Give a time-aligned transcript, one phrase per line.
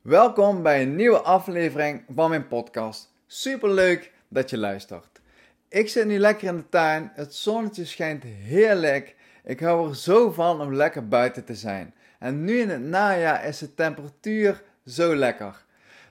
[0.00, 3.12] Welkom bij een nieuwe aflevering van mijn podcast.
[3.26, 5.20] Super leuk dat je luistert.
[5.68, 9.16] Ik zit nu lekker in de tuin, het zonnetje schijnt heerlijk.
[9.44, 11.94] Ik hou er zo van om lekker buiten te zijn.
[12.18, 15.64] En nu in het najaar is de temperatuur zo lekker.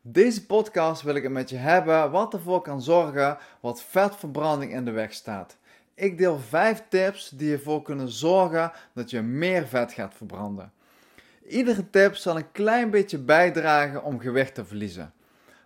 [0.00, 4.84] Deze podcast wil ik het met je hebben wat ervoor kan zorgen wat vetverbranding in
[4.84, 5.56] de weg staat.
[5.94, 10.72] Ik deel 5 tips die ervoor kunnen zorgen dat je meer vet gaat verbranden.
[11.48, 15.12] Iedere tip zal een klein beetje bijdragen om gewicht te verliezen.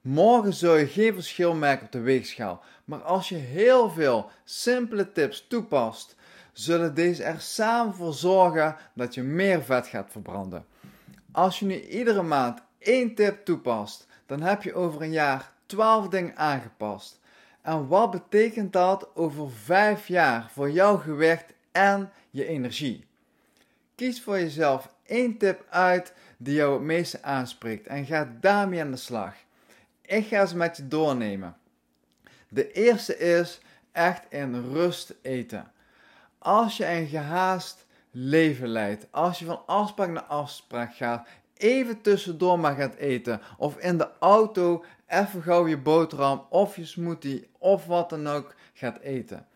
[0.00, 5.12] Morgen zul je geen verschil merken op de weegschaal, maar als je heel veel simpele
[5.12, 6.16] tips toepast,
[6.52, 10.66] zullen deze er samen voor zorgen dat je meer vet gaat verbranden.
[11.32, 16.08] Als je nu iedere maand één tip toepast, dan heb je over een jaar 12
[16.08, 17.20] dingen aangepast.
[17.62, 23.06] En wat betekent dat over 5 jaar voor jouw gewicht en je energie?
[23.94, 28.90] Kies voor jezelf één tip uit die jou het meeste aanspreekt en ga daarmee aan
[28.90, 29.34] de slag.
[30.02, 31.56] Ik ga ze met je doornemen.
[32.48, 33.60] De eerste is
[33.92, 35.72] echt in rust eten.
[36.38, 42.58] Als je een gehaast leven leidt, als je van afspraak naar afspraak gaat, even tussendoor
[42.58, 47.86] maar gaat eten, of in de auto even gauw je boterham of je smoothie of
[47.86, 49.46] wat dan ook gaat eten.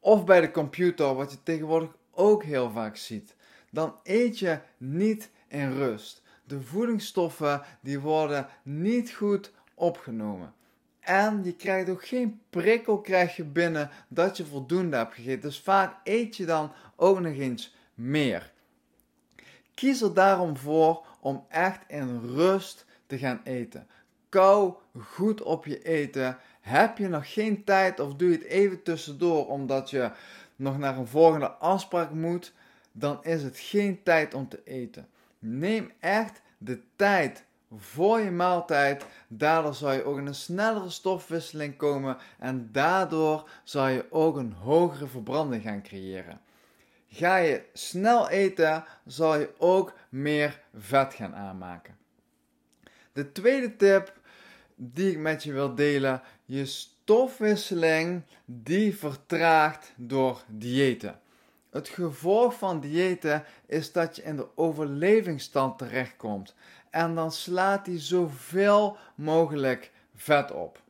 [0.00, 3.34] Of bij de computer, wat je tegenwoordig ook heel vaak ziet
[3.74, 6.22] dan eet je niet in rust.
[6.44, 10.54] De voedingsstoffen die worden niet goed opgenomen.
[11.00, 15.40] En je krijgt ook geen prikkel krijg je binnen dat je voldoende hebt gegeten.
[15.40, 18.52] Dus vaak eet je dan ook nog eens meer.
[19.74, 23.86] Kies er daarom voor om echt in rust te gaan eten.
[24.28, 26.38] Kou goed op je eten.
[26.60, 30.10] Heb je nog geen tijd of doe je het even tussendoor omdat je
[30.56, 32.52] nog naar een volgende afspraak moet?
[32.96, 35.08] Dan is het geen tijd om te eten.
[35.38, 37.44] Neem echt de tijd
[37.78, 39.06] voor je maaltijd.
[39.28, 44.52] Daardoor zal je ook in een snellere stofwisseling komen en daardoor zal je ook een
[44.52, 46.40] hogere verbranding gaan creëren.
[47.08, 51.96] Ga je snel eten, zal je ook meer vet gaan aanmaken.
[53.12, 54.20] De tweede tip
[54.74, 61.20] die ik met je wil delen, je stofwisseling die vertraagt door diëten.
[61.74, 66.54] Het gevolg van diëten is dat je in de overlevingsstand terechtkomt.
[66.90, 70.82] En dan slaat die zoveel mogelijk vet op.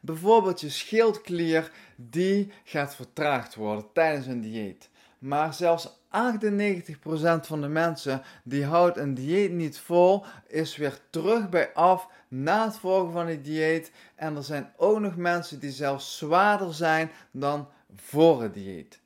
[0.00, 4.88] Bijvoorbeeld je schildklier, die gaat vertraagd worden tijdens een dieet.
[5.18, 5.90] Maar zelfs 98%
[7.40, 12.64] van de mensen die houdt een dieet niet vol, is weer terug bij af na
[12.64, 13.90] het volgen van het dieet.
[14.14, 19.04] En er zijn ook nog mensen die zelfs zwaarder zijn dan voor het dieet.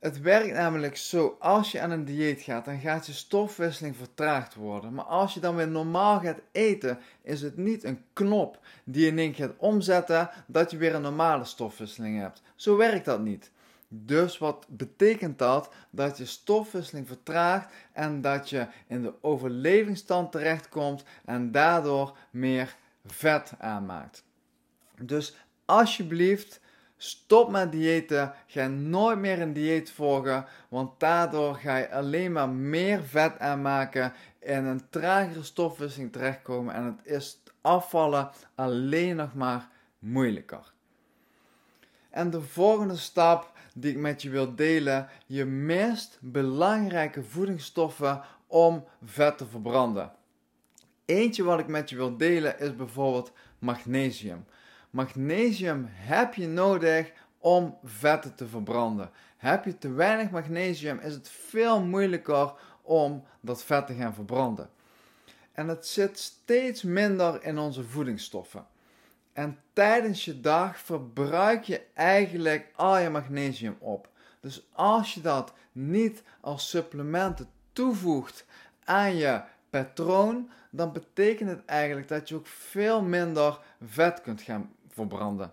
[0.00, 4.54] Het werkt namelijk zo, als je aan een dieet gaat, dan gaat je stofwisseling vertraagd
[4.54, 4.94] worden.
[4.94, 9.10] Maar als je dan weer normaal gaat eten, is het niet een knop die je
[9.10, 12.42] in één keer gaat omzetten, dat je weer een normale stofwisseling hebt.
[12.54, 13.50] Zo werkt dat niet.
[13.88, 15.70] Dus wat betekent dat?
[15.90, 23.52] Dat je stofwisseling vertraagt en dat je in de overlevingsstand terechtkomt en daardoor meer vet
[23.58, 24.24] aanmaakt.
[25.02, 26.60] Dus alsjeblieft,
[27.02, 28.32] Stop met diëten.
[28.46, 30.46] Ga nooit meer een dieet volgen.
[30.68, 34.12] Want daardoor ga je alleen maar meer vet aanmaken.
[34.38, 36.74] En een tragere stofwisseling terechtkomen.
[36.74, 39.68] En het is afvallen alleen nog maar
[39.98, 40.72] moeilijker.
[42.10, 45.08] En de volgende stap die ik met je wil delen.
[45.26, 50.12] Je meest belangrijke voedingsstoffen om vet te verbranden.
[51.04, 54.44] Eentje wat ik met je wil delen is bijvoorbeeld magnesium.
[54.90, 59.10] Magnesium heb je nodig om vetten te verbranden.
[59.36, 62.52] Heb je te weinig magnesium, is het veel moeilijker
[62.82, 64.70] om dat vet te gaan verbranden.
[65.52, 68.66] En het zit steeds minder in onze voedingsstoffen.
[69.32, 74.08] En tijdens je dag verbruik je eigenlijk al je magnesium op.
[74.40, 78.44] Dus als je dat niet als supplementen toevoegt
[78.84, 84.72] aan je patroon, dan betekent het eigenlijk dat je ook veel minder vet kunt gaan
[84.92, 85.52] verbranden.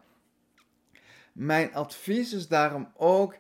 [1.32, 3.36] Mijn advies is daarom ook: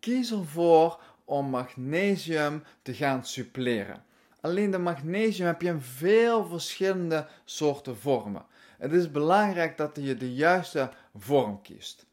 [0.00, 4.04] kies ervoor om magnesium te gaan suppleren.
[4.40, 8.46] Alleen de magnesium heb je in veel verschillende soorten vormen.
[8.78, 12.06] Het is belangrijk dat je de juiste vorm kiest.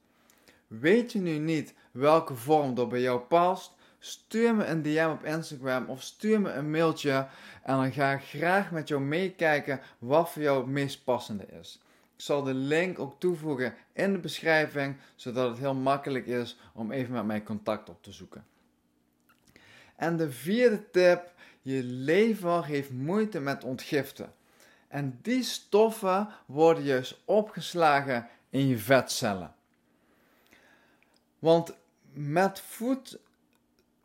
[0.67, 3.73] Weet je nu niet welke vorm er bij jou past?
[3.99, 7.27] Stuur me een DM op Instagram of stuur me een mailtje
[7.63, 11.81] en dan ga ik graag met jou meekijken wat voor jou het meest passende is.
[12.15, 16.91] Ik zal de link ook toevoegen in de beschrijving, zodat het heel makkelijk is om
[16.91, 18.45] even met mij contact op te zoeken.
[19.95, 24.33] En de vierde tip, je lever heeft moeite met ontgiften.
[24.87, 29.55] En die stoffen worden juist opgeslagen in je vetcellen.
[31.39, 31.75] Want
[32.13, 33.19] met voed,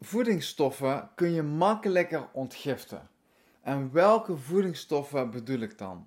[0.01, 3.09] voedingsstoffen kun je makkelijker ontgiften.
[3.63, 6.07] En welke voedingsstoffen bedoel ik dan?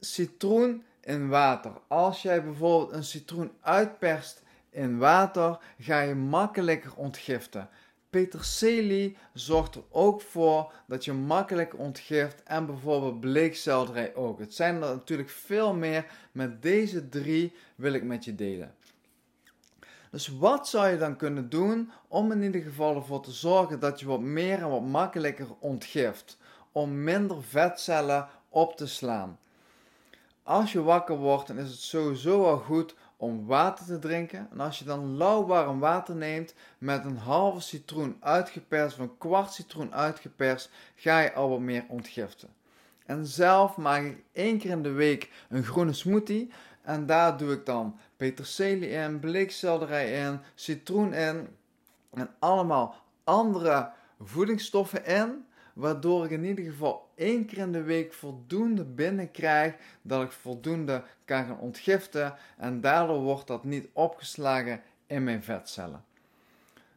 [0.00, 1.72] Citroen in water.
[1.86, 7.68] Als jij bijvoorbeeld een citroen uitperst in water, ga je makkelijker ontgiften.
[8.10, 14.38] Peterselie zorgt er ook voor dat je makkelijk ontgift en bijvoorbeeld bleekselderij ook.
[14.38, 18.74] Het zijn er natuurlijk veel meer, met deze drie wil ik met je delen.
[20.10, 24.00] Dus wat zou je dan kunnen doen om in ieder geval ervoor te zorgen dat
[24.00, 26.38] je wat meer en wat makkelijker ontgift?
[26.72, 29.38] Om minder vetcellen op te slaan.
[30.48, 34.48] Als je wakker wordt, dan is het sowieso wel goed om water te drinken.
[34.50, 39.52] En als je dan lauwwarm water neemt met een halve citroen uitgeperst of een kwart
[39.52, 42.48] citroen uitgeperst, ga je al wat meer ontgiften.
[43.06, 46.50] En zelf maak ik één keer in de week een groene smoothie.
[46.82, 51.48] En daar doe ik dan peterselie in, bleekselderij in, citroen in
[52.10, 53.90] en allemaal andere
[54.20, 55.46] voedingsstoffen in.
[55.78, 61.04] Waardoor ik in ieder geval één keer in de week voldoende binnenkrijg dat ik voldoende
[61.24, 62.34] kan gaan ontgiften.
[62.56, 66.04] En daardoor wordt dat niet opgeslagen in mijn vetcellen.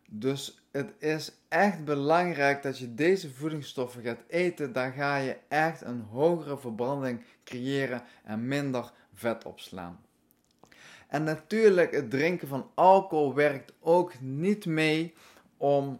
[0.06, 4.74] Dus het is echt belangrijk dat je deze voedingsstoffen gaat eten.
[4.74, 10.00] Dan ga je echt een hogere verbranding creëren en minder vet opslaan.
[11.08, 15.14] En natuurlijk, het drinken van alcohol werkt ook niet mee
[15.58, 16.00] om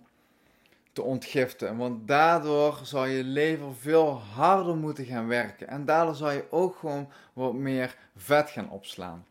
[0.94, 1.78] te ontgiften.
[1.78, 5.68] Want daardoor zal je lever veel harder moeten gaan werken.
[5.68, 9.26] En daardoor zal je ook gewoon wat meer vet gaan opslaan.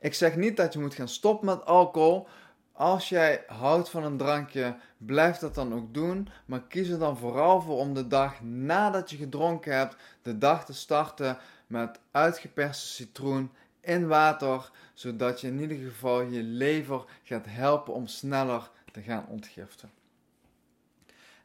[0.00, 2.28] Ik zeg niet dat je moet gaan stoppen met alcohol.
[2.72, 6.28] Als jij houdt van een drankje, blijf dat dan ook doen.
[6.46, 10.64] Maar kies er dan vooral voor om de dag nadat je gedronken hebt, de dag
[10.64, 13.50] te starten met uitgeperste citroen
[13.80, 14.70] in water.
[14.94, 19.90] Zodat je in ieder geval je lever gaat helpen om sneller te gaan ontgiften.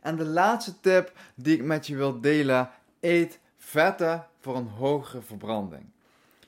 [0.03, 2.69] En de laatste tip die ik met je wil delen:
[2.99, 5.85] eet vetten voor een hogere verbranding.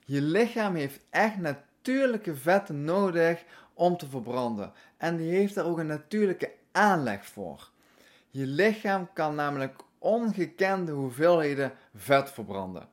[0.06, 3.44] Je lichaam heeft echt natuurlijke vetten nodig
[3.74, 4.72] om te verbranden.
[4.98, 7.69] En die heeft daar ook een natuurlijke aanleg voor.
[8.30, 12.88] Je lichaam kan namelijk ongekende hoeveelheden vet verbranden.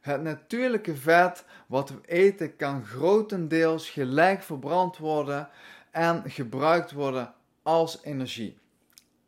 [0.00, 5.48] Het natuurlijke vet wat we eten kan grotendeels gelijk verbrand worden
[5.90, 8.60] en gebruikt worden als energie.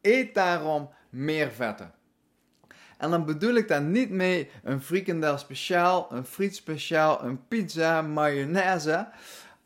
[0.05, 1.93] Eet daarom meer vetten.
[2.99, 8.03] En dan bedoel ik daar niet mee een frikandel speciaal, een friet speciaal, een pizza,
[8.03, 9.09] mayonaise.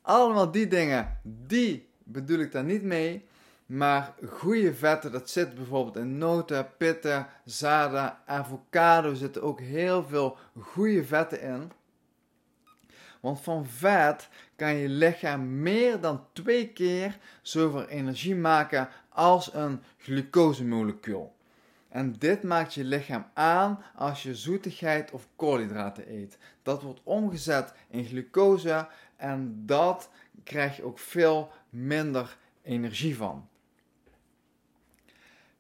[0.03, 3.27] Allemaal die dingen, die bedoel ik daar niet mee.
[3.67, 10.37] Maar goede vetten, dat zit bijvoorbeeld in noten, pitten, zaden, avocado zitten ook heel veel
[10.61, 11.73] goede vetten in.
[13.21, 18.89] Want van vet kan je lichaam meer dan twee keer zoveel energie maken
[19.19, 21.35] als een glucosemolecuul.
[21.89, 26.39] En dit maakt je lichaam aan als je zoetigheid of koolhydraten eet.
[26.63, 30.11] Dat wordt omgezet in glucose en dat
[30.45, 33.49] krijg je ook veel minder energie van.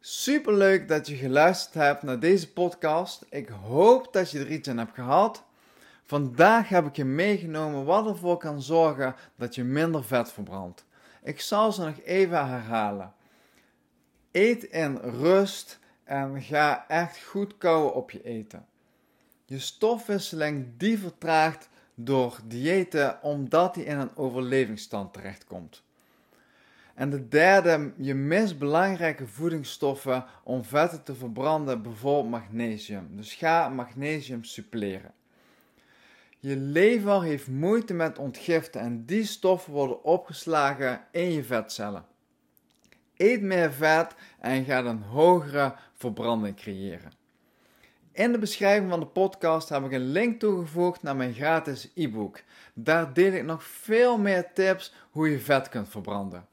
[0.00, 3.26] Super leuk dat je geluisterd hebt naar deze podcast.
[3.30, 5.44] Ik hoop dat je er iets aan hebt gehad.
[6.04, 10.84] Vandaag heb ik je meegenomen wat ervoor kan zorgen dat je minder vet verbrandt.
[11.22, 13.16] Ik zal ze nog even herhalen.
[14.38, 18.66] Eet in rust en ga echt goed kouwen op je eten.
[19.44, 25.82] Je stofwisseling die vertraagt door diëten omdat die in een overlevingsstand terechtkomt.
[26.94, 33.08] En de derde, je mist belangrijke voedingsstoffen om vetten te verbranden, bijvoorbeeld magnesium.
[33.10, 35.12] Dus ga magnesium suppleren.
[36.38, 42.04] Je lever heeft moeite met ontgiften en die stoffen worden opgeslagen in je vetcellen.
[43.18, 47.12] Eet meer vet en ga een hogere verbranding creëren.
[48.12, 52.40] In de beschrijving van de podcast heb ik een link toegevoegd naar mijn gratis e-book.
[52.74, 56.46] Daar deel ik nog veel meer tips hoe je vet kunt verbranden.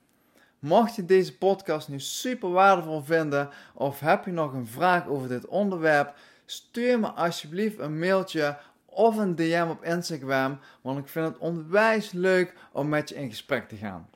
[0.59, 5.27] Mocht je deze podcast nu super waardevol vinden of heb je nog een vraag over
[5.27, 6.13] dit onderwerp,
[6.45, 12.11] stuur me alsjeblieft een mailtje of een DM op Instagram, want ik vind het onwijs
[12.11, 14.09] leuk om met je in gesprek te gaan.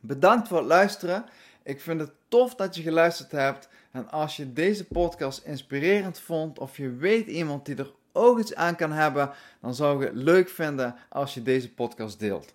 [0.00, 1.24] Bedankt voor het luisteren.
[1.66, 3.68] Ik vind het tof dat je geluisterd hebt.
[3.90, 8.54] En als je deze podcast inspirerend vond of je weet iemand die er ook iets
[8.54, 9.30] aan kan hebben,
[9.60, 12.54] dan zou ik het leuk vinden als je deze podcast deelt.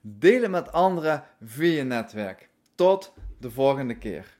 [0.00, 2.48] Deel het met anderen via je netwerk.
[2.74, 4.36] Tot de volgende keer.